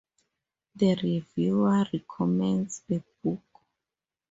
[0.77, 3.43] The reviewer recommends the book.